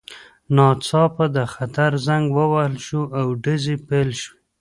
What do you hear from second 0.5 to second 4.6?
ناڅاپه د خطر زنګ ووهل شو او ډزې پیل شوې